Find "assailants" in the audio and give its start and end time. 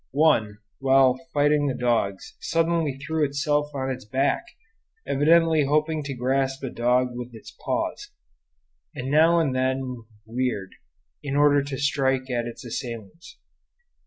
12.65-13.37